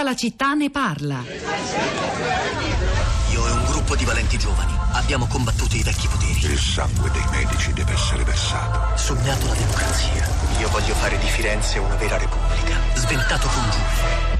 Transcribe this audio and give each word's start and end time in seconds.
Tutta 0.00 0.12
la 0.12 0.16
città 0.16 0.54
ne 0.54 0.70
parla. 0.70 1.22
Io 3.32 3.46
e 3.46 3.50
un 3.50 3.64
gruppo 3.66 3.94
di 3.94 4.06
valenti 4.06 4.38
giovani 4.38 4.74
abbiamo 4.92 5.26
combattuto 5.26 5.76
i 5.76 5.82
vecchi 5.82 6.08
poteri. 6.08 6.52
Il 6.52 6.58
sangue 6.58 7.10
dei 7.10 7.22
medici 7.30 7.70
deve 7.74 7.92
essere 7.92 8.24
versato. 8.24 8.96
Sognato 8.96 9.46
la 9.46 9.52
democrazia. 9.52 10.26
Io 10.58 10.70
voglio 10.70 10.94
fare 10.94 11.18
di 11.18 11.26
Firenze 11.26 11.80
una 11.80 11.96
vera 11.96 12.16
repubblica. 12.16 12.78
Sventato 12.94 13.46
con 13.48 13.62
Giulio. 13.70 14.38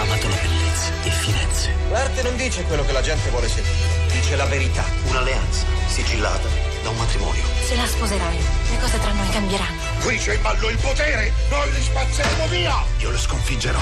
Amato 0.00 0.28
la 0.28 0.36
bellezza 0.36 0.90
di 1.02 1.10
Firenze. 1.10 1.74
L'arte 1.90 2.22
non 2.22 2.36
dice 2.36 2.62
quello 2.64 2.86
che 2.86 2.92
la 2.92 3.02
gente 3.02 3.28
vuole 3.28 3.48
sentire, 3.48 4.06
dice 4.10 4.34
la 4.36 4.46
verità. 4.46 4.84
Un'alleanza 5.10 5.66
sigillata 5.88 6.48
da 6.82 6.88
un 6.88 6.96
matrimonio. 6.96 7.53
Se 7.64 7.74
la 7.76 7.86
sposerai, 7.86 8.36
le 8.70 8.78
cose 8.78 8.98
tra 9.00 9.10
noi 9.12 9.26
cambieranno. 9.30 9.80
Qui 10.02 10.18
c'è 10.18 10.34
in 10.34 10.42
ballo 10.42 10.68
il 10.68 10.76
potere! 10.76 11.32
Noi 11.48 11.72
li 11.72 11.80
spazzeremo 11.80 12.46
via! 12.48 12.84
Io 12.98 13.10
lo 13.10 13.16
sconfiggerò. 13.16 13.78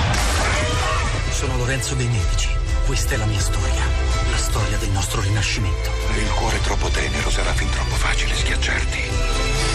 Sono 1.30 1.56
Lorenzo 1.56 1.96
dei 1.96 2.06
Medici. 2.06 2.48
Questa 2.86 3.14
è 3.14 3.16
la 3.16 3.26
mia 3.26 3.40
storia. 3.40 3.84
La 4.30 4.36
storia 4.36 4.76
del 4.78 4.90
nostro 4.90 5.20
rinascimento. 5.20 5.90
Il 6.16 6.30
cuore 6.30 6.60
troppo 6.60 6.88
tenero 6.90 7.28
sarà 7.28 7.52
fin 7.54 7.68
troppo 7.70 7.96
facile 7.96 8.36
schiacciarti. 8.36 9.71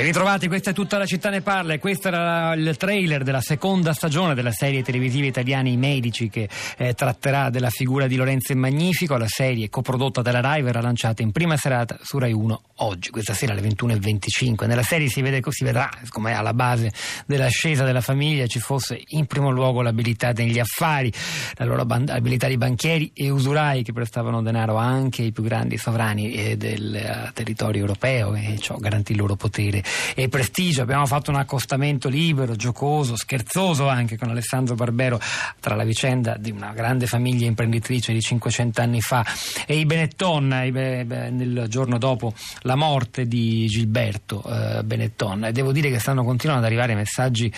Ben 0.00 0.08
ritrovati, 0.08 0.48
questa 0.48 0.70
è 0.70 0.72
tutta 0.72 0.96
la 0.96 1.04
città 1.04 1.28
ne 1.28 1.42
parla 1.42 1.74
e 1.74 1.78
questo 1.78 2.08
era 2.08 2.54
il 2.54 2.74
trailer 2.78 3.22
della 3.22 3.42
seconda 3.42 3.92
stagione 3.92 4.34
della 4.34 4.50
serie 4.50 4.82
televisiva 4.82 5.26
italiana 5.26 5.68
I 5.68 5.76
Medici 5.76 6.30
che 6.30 6.48
eh, 6.78 6.94
tratterà 6.94 7.50
della 7.50 7.68
figura 7.68 8.06
di 8.06 8.16
Lorenzo 8.16 8.52
il 8.52 8.58
Magnifico. 8.58 9.18
La 9.18 9.28
serie 9.28 9.68
coprodotta 9.68 10.22
dalla 10.22 10.40
Rai 10.40 10.62
verrà 10.62 10.80
lanciata 10.80 11.20
in 11.20 11.32
prima 11.32 11.58
serata 11.58 11.98
su 12.00 12.16
Rai 12.16 12.32
1 12.32 12.62
oggi, 12.76 13.10
questa 13.10 13.34
sera 13.34 13.52
alle 13.52 13.60
21.25. 13.60 14.66
Nella 14.66 14.82
serie 14.82 15.08
si, 15.08 15.20
vede, 15.20 15.42
si 15.50 15.64
vedrà 15.64 15.90
come 16.08 16.32
alla 16.32 16.54
base 16.54 16.90
dell'ascesa 17.26 17.84
della 17.84 18.00
famiglia 18.00 18.46
ci 18.46 18.58
fosse 18.58 19.02
in 19.08 19.26
primo 19.26 19.50
luogo 19.50 19.82
l'abilità 19.82 20.32
negli 20.32 20.58
affari, 20.58 21.12
la 21.56 21.66
loro 21.66 21.82
abilità 21.82 22.48
di 22.48 22.56
banchieri 22.56 23.10
e 23.12 23.28
usurai 23.28 23.82
che 23.82 23.92
prestavano 23.92 24.40
denaro 24.40 24.76
anche 24.76 25.24
ai 25.24 25.32
più 25.32 25.42
grandi 25.42 25.76
sovrani 25.76 26.32
eh, 26.32 26.56
del 26.56 26.94
eh, 26.94 27.30
territorio 27.34 27.82
europeo 27.82 28.34
e 28.34 28.56
ciò 28.58 28.76
garantì 28.76 29.12
il 29.12 29.18
loro 29.18 29.36
potere 29.36 29.88
e 30.14 30.28
prestigio. 30.28 30.82
Abbiamo 30.82 31.06
fatto 31.06 31.30
un 31.30 31.36
accostamento 31.36 32.08
libero, 32.08 32.56
giocoso, 32.56 33.16
scherzoso 33.16 33.88
anche 33.88 34.16
con 34.16 34.30
Alessandro 34.30 34.74
Barbero 34.74 35.20
tra 35.60 35.74
la 35.74 35.84
vicenda 35.84 36.36
di 36.38 36.50
una 36.50 36.72
grande 36.72 37.06
famiglia 37.06 37.46
imprenditrice 37.46 38.12
di 38.12 38.20
500 38.20 38.80
anni 38.80 39.00
fa 39.00 39.24
e 39.66 39.78
i 39.78 39.86
Benetton 39.86 40.48
nel 40.48 41.64
giorno 41.68 41.98
dopo 41.98 42.32
la 42.62 42.76
morte 42.76 43.26
di 43.26 43.66
Gilberto 43.66 44.42
eh, 44.44 44.82
Benetton. 44.82 45.46
E 45.46 45.52
devo 45.52 45.72
dire 45.72 45.90
che 45.90 45.98
stanno 45.98 46.24
continuando 46.24 46.64
ad 46.64 46.70
arrivare 46.70 46.94
messaggi 46.94 47.52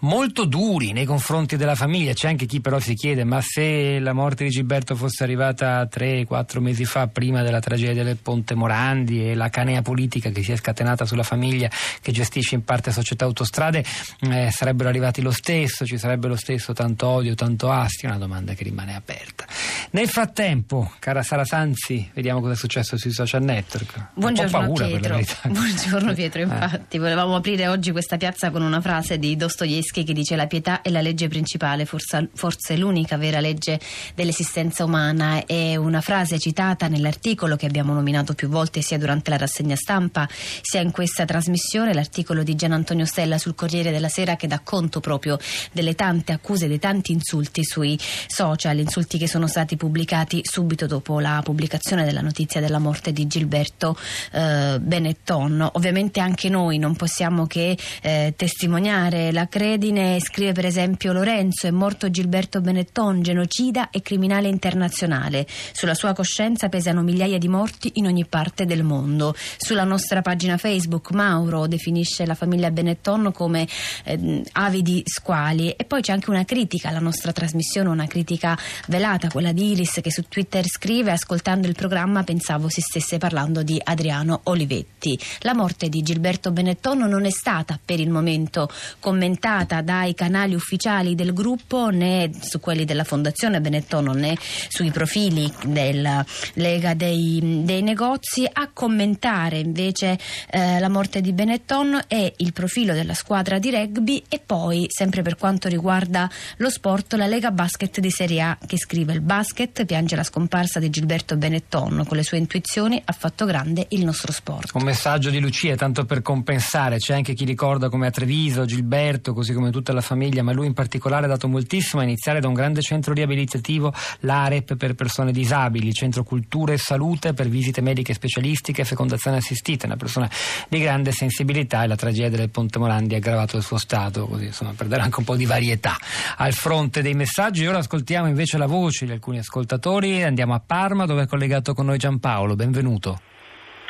molto 0.00 0.44
duri 0.44 0.92
nei 0.92 1.04
confronti 1.04 1.56
della 1.56 1.74
famiglia. 1.74 2.12
C'è 2.12 2.28
anche 2.28 2.46
chi 2.46 2.60
però 2.60 2.78
si 2.78 2.94
chiede: 2.94 3.24
ma 3.24 3.40
se 3.40 3.98
la 3.98 4.12
morte 4.12 4.44
di 4.44 4.50
Gilberto 4.50 4.94
fosse 4.94 5.22
arrivata 5.22 5.82
3-4 5.84 6.60
mesi 6.60 6.84
fa, 6.84 7.06
prima 7.08 7.42
della 7.42 7.60
tragedia 7.60 8.04
del 8.04 8.16
Ponte 8.16 8.54
Morandi 8.54 9.30
e 9.30 9.34
la 9.34 9.48
canea 9.48 9.82
politica 9.82 10.30
che 10.30 10.42
si 10.42 10.52
è 10.52 10.56
scatenata 10.56 11.04
sulla 11.04 11.22
famiglia 11.22 11.70
che 12.00 12.12
gestisce 12.12 12.54
in 12.54 12.64
parte 12.64 12.92
società 12.92 13.24
autostrade, 13.24 13.84
eh, 14.30 14.50
sarebbero 14.50 14.88
arrivati 14.88 15.20
lo 15.20 15.30
stesso? 15.30 15.84
Ci 15.84 15.98
sarebbe 15.98 16.28
lo 16.28 16.36
stesso 16.36 16.72
tanto 16.72 17.06
odio, 17.06 17.34
tanto 17.34 17.70
asti? 17.70 18.06
È 18.06 18.08
una 18.08 18.18
domanda 18.18 18.54
che 18.54 18.64
rimane 18.64 18.94
aperta. 18.94 19.44
Nel 19.90 20.08
frattempo, 20.08 20.92
cara 20.98 21.22
Sara 21.22 21.44
Sanzi, 21.44 22.10
vediamo 22.14 22.40
cosa 22.40 22.52
è 22.52 22.56
successo 22.56 22.96
sui 22.96 23.12
social 23.12 23.42
network. 23.42 24.08
Buongiorno 24.14 24.50
paura 24.50 24.86
Pietro. 24.86 25.20
Buongiorno 25.48 26.14
Pietro, 26.14 26.40
infatti. 26.42 26.98
Volevamo 26.98 27.36
aprire 27.36 27.68
oggi 27.68 27.92
questa 27.92 28.16
piazza 28.16 28.50
con 28.50 28.62
una 28.62 28.80
frase 28.80 29.18
di 29.18 29.36
Dostoevsky 29.36 30.04
che 30.04 30.12
dice 30.12 30.36
la 30.36 30.46
pietà 30.46 30.82
è 30.82 30.90
la 30.90 31.00
legge 31.00 31.28
principale, 31.28 31.84
forse, 31.84 32.28
forse 32.34 32.76
l'unica 32.76 33.16
vera 33.16 33.40
legge 33.40 33.80
dell'esistenza 34.14 34.84
umana. 34.84 35.44
È 35.44 35.76
una 35.76 36.00
frase 36.00 36.38
citata 36.38 36.88
nell'articolo 36.88 37.56
che 37.56 37.66
abbiamo 37.66 37.92
nominato 37.92 38.34
più 38.34 38.48
volte 38.48 38.82
sia 38.82 38.98
durante 38.98 39.30
la 39.30 39.36
rassegna 39.36 39.76
stampa 39.76 40.28
sia 40.60 40.80
in 40.80 40.90
questa 40.90 41.24
trasmissione, 41.24 41.55
l'articolo 41.92 42.42
di 42.42 42.54
Gian 42.54 42.72
Antonio 42.72 43.04
Stella 43.04 43.38
sul 43.38 43.54
Corriere 43.54 43.90
della 43.90 44.08
Sera 44.08 44.36
che 44.36 44.46
dà 44.46 44.60
conto 44.62 45.00
proprio 45.00 45.38
delle 45.72 45.94
tante 45.94 46.32
accuse, 46.32 46.68
dei 46.68 46.78
tanti 46.78 47.12
insulti 47.12 47.64
sui 47.64 47.98
social, 48.26 48.78
insulti 48.78 49.18
che 49.18 49.28
sono 49.28 49.46
stati 49.46 49.76
pubblicati 49.76 50.40
subito 50.44 50.86
dopo 50.86 51.20
la 51.20 51.40
pubblicazione 51.42 52.04
della 52.04 52.20
notizia 52.20 52.60
della 52.60 52.78
morte 52.78 53.12
di 53.12 53.26
Gilberto 53.26 53.96
eh, 54.32 54.78
Benetton. 54.80 55.70
Ovviamente 55.72 56.20
anche 56.20 56.48
noi 56.48 56.78
non 56.78 56.96
possiamo 56.96 57.46
che 57.46 57.76
eh, 58.02 58.34
testimoniare 58.36 59.32
la 59.32 59.48
credine. 59.48 60.20
Scrive 60.20 60.52
per 60.52 60.66
esempio 60.66 61.12
Lorenzo, 61.12 61.66
è 61.66 61.70
morto 61.70 62.10
Gilberto 62.10 62.60
Benetton, 62.60 63.22
genocida 63.22 63.90
e 63.90 64.02
criminale 64.02 64.48
internazionale. 64.48 65.46
Sulla 65.72 65.94
sua 65.94 66.12
coscienza 66.12 66.68
pesano 66.68 67.02
migliaia 67.02 67.38
di 67.38 67.48
morti 67.48 67.92
in 67.94 68.06
ogni 68.06 68.26
parte 68.26 68.64
del 68.64 68.82
mondo. 68.82 69.34
Sulla 69.56 69.84
nostra 69.84 70.22
pagina 70.22 70.56
Facebook 70.56 71.12
Mauro 71.46 71.66
definisce 71.66 72.26
la 72.26 72.34
famiglia 72.34 72.70
Benetton 72.70 73.30
come 73.32 73.66
eh, 74.04 74.42
avidi 74.52 75.02
squali 75.06 75.70
e 75.70 75.84
poi 75.84 76.02
c'è 76.02 76.12
anche 76.12 76.30
una 76.30 76.44
critica 76.44 76.88
alla 76.88 76.98
nostra 76.98 77.32
trasmissione, 77.32 77.88
una 77.88 78.06
critica 78.06 78.58
velata, 78.88 79.28
quella 79.28 79.52
di 79.52 79.70
Iris 79.70 80.00
che 80.02 80.10
su 80.10 80.24
Twitter 80.28 80.66
scrive 80.66 81.12
ascoltando 81.12 81.68
il 81.68 81.74
programma 81.74 82.24
pensavo 82.24 82.68
si 82.68 82.80
stesse 82.80 83.18
parlando 83.18 83.62
di 83.62 83.80
Adriano 83.82 84.40
Olivetti. 84.44 85.18
La 85.40 85.54
morte 85.54 85.88
di 85.88 86.02
Gilberto 86.02 86.50
Benetton 86.50 86.98
non 86.98 87.24
è 87.24 87.30
stata 87.30 87.78
per 87.82 88.00
il 88.00 88.10
momento 88.10 88.68
commentata 88.98 89.80
dai 89.80 90.14
canali 90.14 90.54
ufficiali 90.54 91.14
del 91.14 91.32
gruppo 91.32 91.90
né 91.90 92.30
su 92.40 92.60
quelli 92.60 92.84
della 92.84 93.04
Fondazione 93.04 93.60
Benetton 93.60 94.16
né 94.16 94.36
sui 94.68 94.90
profili 94.90 95.50
della 95.64 96.24
Lega 96.54 96.94
dei, 96.94 97.62
dei 97.64 97.82
Negozi. 97.82 98.48
A 98.50 98.70
commentare 98.72 99.58
invece 99.58 100.18
eh, 100.50 100.78
la 100.80 100.88
morte 100.88 101.20
di 101.20 101.32
Benetton 101.36 102.00
è 102.08 102.32
il 102.38 102.54
profilo 102.54 102.94
della 102.94 103.12
squadra 103.12 103.58
di 103.58 103.70
rugby 103.70 104.22
e 104.26 104.40
poi, 104.44 104.86
sempre 104.88 105.20
per 105.20 105.36
quanto 105.36 105.68
riguarda 105.68 106.30
lo 106.56 106.70
sport, 106.70 107.12
la 107.12 107.26
Lega 107.26 107.50
Basket 107.50 108.00
di 108.00 108.08
Serie 108.10 108.40
A 108.40 108.58
che 108.66 108.78
scrive 108.78 109.12
il 109.12 109.20
basket 109.20 109.84
piange 109.84 110.16
la 110.16 110.22
scomparsa 110.22 110.80
di 110.80 110.88
Gilberto 110.88 111.36
Benetton. 111.36 112.04
Con 112.08 112.16
le 112.16 112.22
sue 112.22 112.38
intuizioni 112.38 113.02
ha 113.04 113.12
fatto 113.12 113.44
grande 113.44 113.84
il 113.90 114.02
nostro 114.02 114.32
sport. 114.32 114.70
Un 114.72 114.84
messaggio 114.84 115.28
di 115.28 115.38
Lucia, 115.38 115.76
tanto 115.76 116.06
per 116.06 116.22
compensare, 116.22 116.96
c'è 116.96 117.12
anche 117.12 117.34
chi 117.34 117.44
ricorda 117.44 117.90
come 117.90 118.06
a 118.06 118.10
Treviso, 118.10 118.64
Gilberto, 118.64 119.34
così 119.34 119.52
come 119.52 119.70
tutta 119.70 119.92
la 119.92 120.00
famiglia, 120.00 120.42
ma 120.42 120.52
lui 120.52 120.64
in 120.64 120.72
particolare 120.72 121.26
ha 121.26 121.28
dato 121.28 121.48
moltissimo 121.48 122.00
a 122.00 122.04
iniziare 122.06 122.40
da 122.40 122.48
un 122.48 122.54
grande 122.54 122.80
centro 122.80 123.12
riabilitativo, 123.12 123.92
l'AREP 124.20 124.76
per 124.76 124.94
persone 124.94 125.32
disabili, 125.32 125.88
il 125.88 125.94
centro 125.94 126.24
cultura 126.24 126.72
e 126.72 126.78
salute 126.78 127.34
per 127.34 127.46
visite 127.50 127.82
mediche 127.82 128.14
specialistiche 128.14 128.80
e 128.80 128.84
fecondazione 128.86 129.36
assistita, 129.36 129.84
una 129.84 129.96
persona 129.96 130.30
di 130.70 130.80
grande 130.80 131.10
sensibilità 131.10 131.24
e 131.28 131.86
la 131.86 131.96
tragedia 131.96 132.38
del 132.38 132.50
Ponte 132.50 132.78
Morandi 132.78 133.14
ha 133.14 133.18
aggravato 133.18 133.56
il 133.56 133.62
suo 133.62 133.78
stato, 133.78 134.26
così 134.26 134.46
insomma 134.46 134.72
per 134.76 134.86
dare 134.86 135.02
anche 135.02 135.18
un 135.18 135.24
po' 135.24 135.36
di 135.36 135.46
varietà 135.46 135.96
al 136.36 136.52
fronte 136.52 137.02
dei 137.02 137.14
messaggi. 137.14 137.66
Ora 137.66 137.78
ascoltiamo 137.78 138.28
invece 138.28 138.58
la 138.58 138.66
voce 138.66 139.06
di 139.06 139.12
alcuni 139.12 139.38
ascoltatori, 139.38 140.22
andiamo 140.22 140.54
a 140.54 140.62
Parma 140.64 141.06
dove 141.06 141.22
è 141.22 141.26
collegato 141.26 141.74
con 141.74 141.86
noi 141.86 141.98
Giampaolo, 141.98 142.54
benvenuto. 142.54 143.20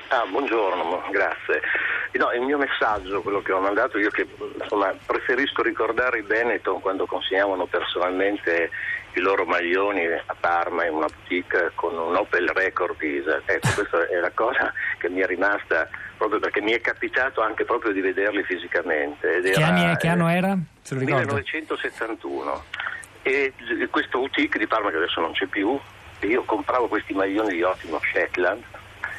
Ah, 0.09 0.25
buongiorno, 0.31 1.03
grazie. 1.11 1.61
No, 2.13 2.33
il 2.33 2.41
mio 2.41 2.57
messaggio, 2.57 3.21
quello 3.21 3.43
che 3.43 3.53
ho 3.53 3.61
mandato 3.61 3.99
io, 3.99 4.11
che 4.11 4.27
insomma, 4.61 4.95
preferisco 5.05 5.63
ricordare 5.63 6.19
i 6.19 6.23
Benetton 6.23 6.81
quando 6.81 7.05
consegnavano 7.07 7.67
personalmente 7.67 8.71
i 9.15 9.21
loro 9.21 9.45
maglioni 9.45 10.07
a 10.07 10.37
Parma 10.39 10.87
in 10.87 10.95
una 10.95 11.07
boutique 11.07 11.73
con 11.75 11.95
un 11.97 12.17
Opel 12.17 12.49
Record 12.49 12.97
diesel. 12.99 13.43
Ecco, 13.45 13.69
questa 13.75 14.09
è 14.09 14.17
la 14.17 14.31
cosa 14.33 14.73
che 14.99 15.09
mi 15.09 15.21
è 15.21 15.27
rimasta 15.27 15.89
proprio 16.17 16.41
perché 16.41 16.61
mi 16.61 16.73
è 16.73 16.81
capitato 16.81 17.43
anche 17.43 17.65
proprio 17.65 17.93
di 17.93 18.01
vederli 18.01 18.43
fisicamente. 18.45 19.37
Ed 19.37 19.45
Che, 19.45 19.51
era, 19.61 19.67
anni 19.67 19.97
che 19.97 20.07
eh, 20.07 20.11
anno 20.11 20.29
era? 20.29 20.49
Lo 20.49 20.99
ricordo. 20.99 21.35
1971 21.35 22.65
e 23.23 23.53
questo 23.91 24.19
boutique 24.19 24.59
di 24.59 24.69
Parma 24.69 24.91
che 24.91 24.99
adesso 24.99 25.21
non 25.21 25.33
c'è 25.33 25.47
più 25.47 25.77
io 26.21 26.45
compravo 26.45 26.87
questi 26.87 27.13
maglioni 27.13 27.55
di 27.55 27.63
ottimo 27.63 28.01
Shetland 28.01 28.63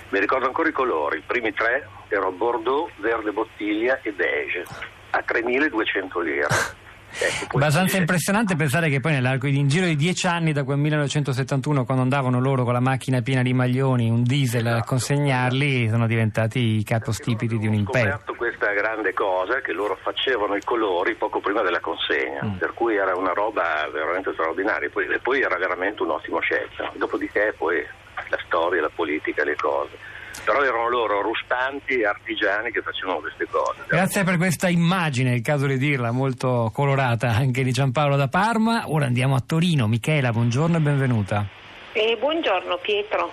mi 0.09 0.19
ricordo 0.19 0.45
ancora 0.45 0.69
i 0.69 0.71
colori 0.71 1.17
i 1.17 1.23
primi 1.25 1.53
tre 1.53 1.85
erano 2.09 2.31
Bordeaux, 2.31 2.89
verde 2.97 3.31
bottiglia 3.31 3.99
e 4.01 4.11
beige 4.11 4.63
a 5.11 5.23
3.200 5.25 6.21
lire 6.23 6.47
Ecco, 7.19 7.55
Abbastanza 7.55 7.97
impressionante 7.97 8.55
pensare 8.57 8.89
che 8.89 8.99
poi 8.99 9.13
nell'arco 9.13 9.47
di 9.47 9.57
in 9.57 9.69
giro 9.69 9.85
di 9.85 9.95
dieci 9.95 10.27
anni 10.27 10.51
da 10.51 10.63
quel 10.65 10.77
1971 10.77 11.85
quando 11.85 12.03
andavano 12.03 12.39
loro 12.39 12.63
con 12.65 12.73
la 12.73 12.81
macchina 12.81 13.21
piena 13.21 13.41
di 13.41 13.53
maglioni, 13.53 14.09
un 14.09 14.23
diesel 14.23 14.67
a 14.67 14.83
consegnarli, 14.83 15.87
sono 15.87 16.05
diventati 16.05 16.77
i 16.77 16.83
capostipiti 16.83 17.57
di 17.57 17.65
un 17.65 17.73
ho 17.73 17.77
impero. 17.77 18.09
scoperto 18.09 18.35
questa 18.35 18.71
grande 18.73 19.13
cosa 19.13 19.61
che 19.61 19.71
loro 19.71 19.97
facevano 20.03 20.55
i 20.57 20.61
colori 20.63 21.15
poco 21.15 21.39
prima 21.39 21.61
della 21.63 21.79
consegna, 21.79 22.43
Mm. 22.43 22.57
per 22.57 22.73
cui 22.73 22.95
era 22.97 23.15
una 23.15 23.31
roba 23.33 23.89
veramente 23.91 24.33
straordinaria. 24.33 24.89
Poi, 24.89 25.07
e 25.07 25.19
poi 25.19 25.41
era 25.41 25.57
veramente 25.57 26.03
un 26.03 26.11
ottimo 26.11 26.39
scelta. 26.41 26.91
Dopodiché 26.97 27.55
poi 27.57 27.83
la 28.29 28.37
storia, 28.45 28.81
la 28.81 28.91
politica, 28.93 29.43
le 29.45 29.55
cose. 29.55 29.97
Però 30.43 30.61
erano 30.63 30.89
loro 30.89 31.21
rustanti 31.21 32.03
artigiani 32.03 32.71
che 32.71 32.81
facevano 32.81 33.19
queste 33.19 33.47
cose. 33.49 33.81
Grazie 33.87 34.23
per 34.23 34.37
questa 34.37 34.69
immagine, 34.69 35.31
è 35.31 35.35
il 35.35 35.41
caso 35.41 35.65
di 35.65 35.77
dirla, 35.77 36.11
molto 36.11 36.71
colorata 36.73 37.29
anche 37.29 37.63
di 37.63 37.71
Giampaolo 37.71 38.15
da 38.15 38.27
Parma. 38.27 38.83
Ora 38.87 39.05
andiamo 39.05 39.35
a 39.35 39.43
Torino. 39.45 39.87
Michela, 39.87 40.31
buongiorno 40.31 40.77
e 40.77 40.79
benvenuta. 40.79 41.45
Eh, 41.93 42.15
buongiorno 42.19 42.77
Pietro. 42.77 43.31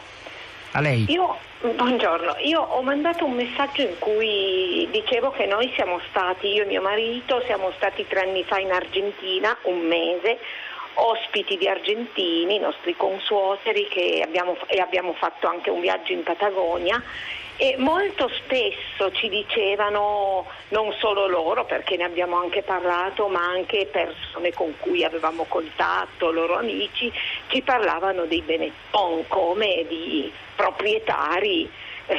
A 0.72 0.80
lei. 0.80 1.04
Io, 1.08 1.36
buongiorno, 1.60 2.36
io 2.44 2.60
ho 2.60 2.82
mandato 2.82 3.24
un 3.24 3.34
messaggio 3.34 3.82
in 3.82 3.94
cui 4.00 4.88
dicevo 4.90 5.30
che 5.30 5.46
noi 5.46 5.70
siamo 5.76 6.00
stati, 6.08 6.48
io 6.48 6.64
e 6.64 6.66
mio 6.66 6.82
marito, 6.82 7.40
siamo 7.46 7.70
stati 7.76 8.04
tre 8.08 8.22
anni 8.22 8.42
fa 8.42 8.58
in 8.58 8.72
Argentina, 8.72 9.56
un 9.62 9.86
mese, 9.86 10.38
ospiti 10.94 11.56
di 11.56 11.68
argentini, 11.68 12.56
i 12.56 12.58
nostri 12.58 12.96
consuoteri 12.96 13.88
abbiamo, 14.22 14.56
e 14.66 14.80
abbiamo 14.80 15.12
fatto 15.14 15.46
anche 15.46 15.70
un 15.70 15.80
viaggio 15.80 16.12
in 16.12 16.22
Patagonia 16.22 17.02
e 17.56 17.76
molto 17.78 18.28
spesso 18.28 19.12
ci 19.12 19.28
dicevano, 19.28 20.44
non 20.68 20.92
solo 20.98 21.28
loro 21.28 21.64
perché 21.64 21.96
ne 21.96 22.04
abbiamo 22.04 22.36
anche 22.36 22.62
parlato, 22.62 23.28
ma 23.28 23.44
anche 23.44 23.86
persone 23.86 24.52
con 24.52 24.74
cui 24.80 25.04
avevamo 25.04 25.44
contatto, 25.44 26.32
loro 26.32 26.56
amici, 26.56 27.12
ci 27.46 27.62
parlavano 27.62 28.24
dei 28.24 28.42
Benetton 28.42 29.24
come 29.28 29.84
di 29.88 30.32
proprietari 30.56 31.70
eh, 32.06 32.16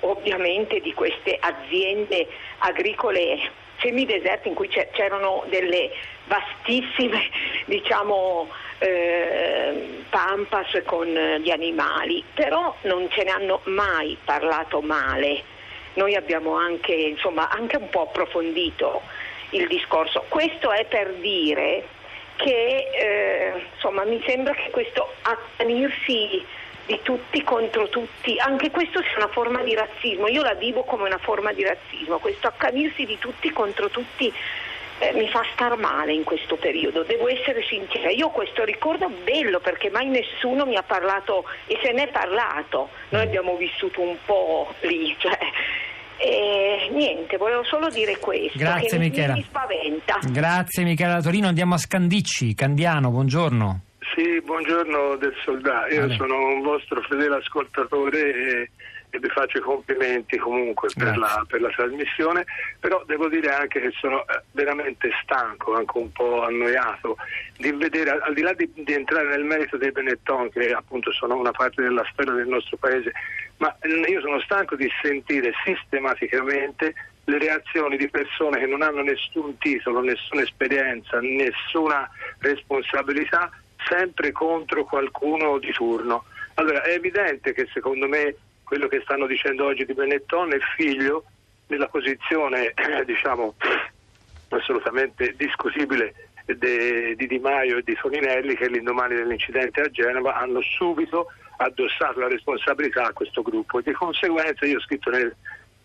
ovviamente 0.00 0.80
di 0.80 0.92
queste 0.94 1.36
aziende 1.40 2.26
agricole 2.58 3.38
semideserte 3.80 4.48
in 4.48 4.54
cui 4.54 4.68
c'erano 4.68 5.44
delle 5.48 5.90
vastissime 6.24 7.28
diciamo, 7.66 8.48
eh, 8.78 10.02
pampas 10.08 10.82
con 10.84 11.06
gli 11.06 11.50
animali, 11.50 12.24
però 12.34 12.74
non 12.82 13.08
ce 13.10 13.24
ne 13.24 13.30
hanno 13.30 13.60
mai 13.64 14.16
parlato 14.24 14.80
male. 14.80 15.42
Noi 15.94 16.14
abbiamo 16.14 16.54
anche, 16.54 16.92
insomma, 16.92 17.48
anche 17.48 17.76
un 17.76 17.88
po' 17.88 18.02
approfondito 18.02 19.02
il 19.50 19.66
discorso. 19.66 20.24
Questo 20.28 20.70
è 20.70 20.84
per 20.84 21.14
dire 21.14 21.86
che 22.36 22.88
eh, 22.92 23.52
insomma, 23.74 24.04
mi 24.04 24.22
sembra 24.26 24.54
che 24.54 24.70
questo 24.70 25.12
accanirsi 25.22 26.44
di 26.88 26.98
tutti 27.02 27.42
contro 27.44 27.90
tutti, 27.90 28.38
anche 28.38 28.70
questo 28.70 29.02
sia 29.02 29.18
una 29.18 29.28
forma 29.28 29.62
di 29.62 29.74
razzismo, 29.74 30.26
io 30.26 30.42
la 30.42 30.54
vivo 30.54 30.84
come 30.84 31.04
una 31.04 31.18
forma 31.18 31.52
di 31.52 31.62
razzismo, 31.62 32.18
questo 32.18 32.46
accanirsi 32.48 33.04
di 33.04 33.18
tutti 33.18 33.50
contro 33.52 33.90
tutti 33.90 34.32
eh, 35.00 35.12
mi 35.12 35.28
fa 35.28 35.42
star 35.52 35.76
male 35.76 36.14
in 36.14 36.24
questo 36.24 36.56
periodo, 36.56 37.02
devo 37.02 37.28
essere 37.28 37.62
sincera, 37.68 38.10
io 38.10 38.28
ho 38.28 38.30
questo 38.30 38.64
ricordo 38.64 39.10
bello 39.22 39.60
perché 39.60 39.90
mai 39.90 40.08
nessuno 40.08 40.64
mi 40.64 40.76
ha 40.76 40.82
parlato 40.82 41.44
e 41.66 41.78
se 41.82 41.92
ne 41.92 42.04
è 42.04 42.08
parlato, 42.08 42.88
noi 43.10 43.20
abbiamo 43.20 43.56
vissuto 43.56 44.00
un 44.00 44.16
po' 44.24 44.72
lì, 44.80 45.14
cioè, 45.18 45.38
e 46.16 46.88
niente, 46.90 47.36
volevo 47.36 47.64
solo 47.64 47.90
dire 47.90 48.16
questo. 48.18 48.58
Grazie 48.58 48.88
che 48.88 48.98
Michela. 48.98 49.34
Mi, 49.34 49.40
mi 49.40 49.44
spaventa. 49.44 50.18
Grazie 50.22 50.84
Michela 50.84 51.14
da 51.16 51.20
Torino, 51.20 51.48
andiamo 51.48 51.74
a 51.74 51.78
Scandicci, 51.78 52.54
Candiano, 52.54 53.10
buongiorno. 53.10 53.82
Buongiorno 54.48 55.16
del 55.16 55.34
soldato, 55.44 55.92
io 55.92 56.00
Vale. 56.00 56.14
sono 56.14 56.38
un 56.38 56.62
vostro 56.62 57.02
fedele 57.02 57.36
ascoltatore 57.36 58.18
e, 58.18 58.70
e 59.10 59.18
vi 59.18 59.28
faccio 59.28 59.58
i 59.58 59.60
complimenti 59.60 60.38
comunque 60.38 60.88
per 60.96 61.18
la, 61.18 61.44
per 61.46 61.60
la 61.60 61.68
trasmissione, 61.68 62.46
però 62.80 63.04
devo 63.04 63.28
dire 63.28 63.50
anche 63.50 63.78
che 63.78 63.90
sono 64.00 64.22
eh, 64.22 64.42
veramente 64.52 65.10
stanco, 65.22 65.74
anche 65.74 65.98
un 65.98 66.10
po' 66.12 66.44
annoiato 66.44 67.18
di 67.58 67.70
vedere, 67.72 68.12
al 68.12 68.32
di 68.32 68.40
là 68.40 68.54
di, 68.54 68.72
di 68.72 68.94
entrare 68.94 69.28
nel 69.28 69.44
merito 69.44 69.76
dei 69.76 69.92
Benetton, 69.92 70.48
che 70.48 70.72
appunto 70.72 71.12
sono 71.12 71.36
una 71.36 71.52
parte 71.52 71.82
della 71.82 72.06
storia 72.10 72.32
del 72.32 72.48
nostro 72.48 72.78
paese, 72.78 73.12
ma 73.58 73.76
eh, 73.80 74.10
io 74.10 74.22
sono 74.22 74.40
stanco 74.40 74.76
di 74.76 74.88
sentire 75.02 75.52
sistematicamente 75.62 76.94
le 77.24 77.38
reazioni 77.38 77.98
di 77.98 78.08
persone 78.08 78.60
che 78.60 78.66
non 78.66 78.80
hanno 78.80 79.02
nessun 79.02 79.58
titolo, 79.58 80.00
nessuna 80.00 80.40
esperienza, 80.40 81.18
nessuna 81.20 82.08
responsabilità, 82.38 83.50
sempre 83.88 84.32
contro 84.32 84.84
qualcuno 84.84 85.58
di 85.58 85.72
turno. 85.72 86.24
Allora 86.54 86.82
è 86.82 86.92
evidente 86.92 87.52
che 87.52 87.68
secondo 87.72 88.08
me 88.08 88.34
quello 88.64 88.88
che 88.88 89.00
stanno 89.02 89.26
dicendo 89.26 89.64
oggi 89.64 89.84
di 89.84 89.94
Benetton 89.94 90.52
è 90.52 90.58
figlio 90.76 91.24
della 91.66 91.88
posizione, 91.88 92.72
eh, 92.74 93.04
diciamo, 93.06 93.54
assolutamente 94.48 95.34
discutibile 95.36 96.14
de- 96.44 97.14
di 97.16 97.26
Di 97.26 97.38
Maio 97.38 97.78
e 97.78 97.82
di 97.82 97.94
Toninelli 97.94 98.56
che 98.56 98.68
l'indomani 98.68 99.14
dell'incidente 99.14 99.82
a 99.82 99.90
Genova 99.90 100.36
hanno 100.36 100.60
subito 100.62 101.30
addossato 101.58 102.20
la 102.20 102.28
responsabilità 102.28 103.06
a 103.06 103.12
questo 103.12 103.42
gruppo 103.42 103.78
e 103.78 103.82
di 103.82 103.92
conseguenza 103.92 104.64
io 104.64 104.78
ho 104.78 104.80
scritto 104.80 105.10
nel, 105.10 105.34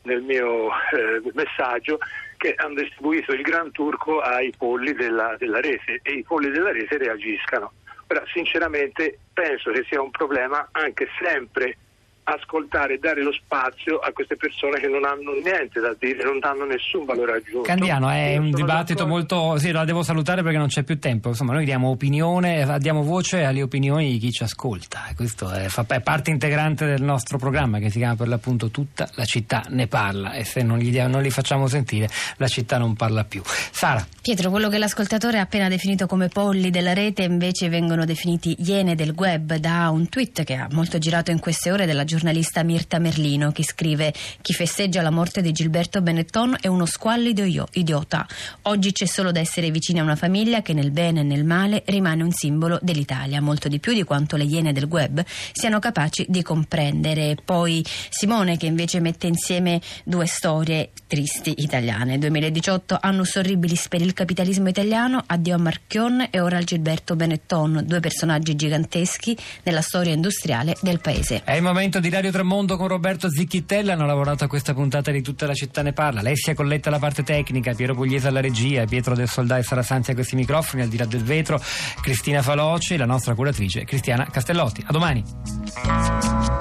nel 0.03 0.21
mio 0.21 0.69
eh, 0.69 1.21
messaggio 1.33 1.97
che 2.37 2.53
hanno 2.57 2.75
distribuito 2.81 3.33
il 3.33 3.41
Gran 3.41 3.71
Turco 3.71 4.19
ai 4.19 4.53
polli 4.57 4.93
della, 4.93 5.35
della 5.37 5.59
rete 5.59 5.99
e 6.03 6.11
i 6.13 6.23
polli 6.23 6.49
della 6.49 6.71
rete 6.71 6.97
reagiscano. 6.97 7.71
Ora, 8.13 8.23
sinceramente 8.31 9.17
penso 9.33 9.71
che 9.71 9.83
sia 9.89 9.99
un 9.99 10.11
problema 10.11 10.69
anche 10.73 11.07
sempre 11.19 11.77
ascoltare 12.23 12.95
e 12.95 12.97
dare 12.97 13.21
lo 13.21 13.31
spazio 13.33 13.97
a 13.99 14.11
queste 14.11 14.35
persone 14.35 14.79
che 14.79 14.87
non 14.87 15.05
hanno 15.05 15.33
niente 15.43 15.79
da 15.79 15.95
dire, 15.97 16.23
non 16.23 16.39
danno 16.39 16.65
nessun 16.65 17.05
valore 17.05 17.33
aggiunto. 17.33 17.61
Candiano, 17.61 18.09
è 18.09 18.37
un 18.37 18.51
dibattito 18.51 19.05
molto... 19.07 19.57
Sì, 19.57 19.71
la 19.71 19.85
devo 19.85 20.03
salutare 20.03 20.41
perché 20.41 20.57
non 20.57 20.67
c'è 20.67 20.83
più 20.83 20.99
tempo. 20.99 21.29
Insomma, 21.29 21.53
noi 21.53 21.65
diamo 21.65 21.89
opinione, 21.89 22.65
diamo 22.79 23.03
voce 23.03 23.43
alle 23.43 23.61
opinioni 23.61 24.11
di 24.11 24.17
chi 24.17 24.31
ci 24.31 24.43
ascolta. 24.43 25.01
Questo 25.15 25.51
è, 25.51 25.67
fa- 25.67 25.85
è 25.87 26.01
parte 26.01 26.31
integrante 26.31 26.85
del 26.85 27.01
nostro 27.01 27.37
programma 27.37 27.79
che 27.79 27.89
si 27.89 27.97
chiama 27.97 28.15
per 28.15 28.27
l'appunto 28.27 28.69
Tutta 28.69 29.09
la 29.15 29.25
città 29.25 29.63
ne 29.69 29.87
parla 29.87 30.33
e 30.33 30.43
se 30.45 30.63
non, 30.63 30.79
gli 30.79 30.89
dia- 30.89 31.07
non 31.07 31.21
li 31.21 31.29
facciamo 31.29 31.67
sentire 31.67 32.07
la 32.37 32.47
città 32.47 32.77
non 32.77 32.95
parla 32.95 33.23
più. 33.23 33.41
Sara, 33.45 34.05
Pietro, 34.21 34.49
quello 34.49 34.69
che 34.69 34.77
l'ascoltatore 34.77 35.37
ha 35.37 35.41
appena 35.41 35.67
definito 35.67 36.07
come 36.07 36.29
polli 36.29 36.69
della 36.69 36.93
rete 36.93 37.23
invece 37.23 37.69
vengono 37.69 38.05
definiti 38.05 38.55
iene 38.59 38.95
del 38.95 39.13
web 39.15 39.55
da 39.55 39.89
un 39.89 40.07
tweet 40.07 40.43
che 40.43 40.55
ha 40.55 40.67
molto 40.71 40.97
girato 40.97 41.31
in 41.31 41.39
queste 41.39 41.71
ore 41.71 41.85
della 41.85 42.05
giornalista 42.13 42.61
Mirta 42.61 42.99
Merlino 42.99 43.51
che 43.51 43.63
scrive 43.63 44.13
chi 44.41 44.53
festeggia 44.53 45.01
la 45.01 45.09
morte 45.09 45.41
di 45.41 45.51
Gilberto 45.51 45.99
Benetton 45.99 46.57
è 46.61 46.67
uno 46.67 46.85
squallido 46.85 47.43
io- 47.43 47.67
idiota. 47.71 48.27
Oggi 48.63 48.91
c'è 48.91 49.05
solo 49.05 49.31
da 49.31 49.39
essere 49.39 49.71
vicini 49.71 49.99
a 49.99 50.03
una 50.03 50.15
famiglia 50.15 50.61
che 50.61 50.73
nel 50.73 50.91
bene 50.91 51.21
e 51.21 51.23
nel 51.23 51.43
male 51.43 51.81
rimane 51.87 52.21
un 52.21 52.31
simbolo 52.31 52.77
dell'Italia, 52.83 53.41
molto 53.41 53.67
di 53.67 53.79
più 53.79 53.93
di 53.93 54.03
quanto 54.03 54.35
le 54.35 54.43
iene 54.43 54.73
del 54.73 54.83
web 54.83 55.23
siano 55.53 55.79
capaci 55.79 56.27
di 56.29 56.43
comprendere. 56.43 57.35
Poi 57.43 57.83
Simone 58.09 58.57
che 58.57 58.67
invece 58.67 58.99
mette 58.99 59.25
insieme 59.25 59.81
due 60.03 60.27
storie 60.27 60.91
tristi 61.07 61.55
italiane. 61.57 62.19
2018 62.19 62.95
annus 63.01 63.37
horribilis 63.37 63.87
per 63.87 64.01
il 64.01 64.13
capitalismo 64.13 64.69
italiano, 64.69 65.23
addio 65.25 65.55
a 65.55 65.57
Marchion 65.57 66.27
e 66.29 66.39
ora 66.39 66.57
a 66.57 66.61
Gilberto 66.61 67.15
Benetton, 67.15 67.83
due 67.87 67.99
personaggi 67.99 68.55
giganteschi 68.55 69.35
nella 69.63 69.81
storia 69.81 70.13
industriale 70.13 70.75
del 70.81 70.99
paese. 70.99 71.41
è 71.43 71.53
il 71.53 71.63
momento 71.63 72.01
di 72.02 72.02
Radio 72.09 72.31
Tremondo 72.31 72.77
con 72.77 72.87
Roberto 72.87 73.29
Zicchittella. 73.29 73.93
Hanno 73.93 74.05
lavorato 74.05 74.43
a 74.43 74.47
questa 74.47 74.73
puntata 74.73 75.11
di 75.11 75.21
Tutta 75.21 75.45
la 75.45 75.53
città 75.53 75.81
ne 75.81 75.93
parla. 75.93 76.19
Alessia 76.19 76.53
Colletta 76.53 76.89
alla 76.89 76.99
parte 76.99 77.23
tecnica, 77.23 77.73
Piero 77.73 77.93
Pugliese 77.95 78.27
alla 78.27 78.41
regia, 78.41 78.85
Pietro 78.85 79.15
del 79.15 79.27
Soldà 79.27 79.57
e 79.57 79.63
Sara 79.63 79.83
Sanzi 79.83 80.11
a 80.11 80.13
questi 80.13 80.35
microfoni, 80.35 80.83
al 80.83 80.89
di 80.89 80.97
là 80.97 81.05
del 81.05 81.23
vetro, 81.23 81.61
Cristina 82.01 82.41
Faloci, 82.41 82.97
la 82.97 83.05
nostra 83.05 83.35
curatrice 83.35 83.83
Cristiana 83.85 84.25
Castellotti. 84.25 84.83
A 84.85 84.91
domani. 84.91 86.52